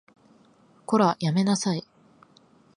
[0.87, 1.85] こら、やめなさい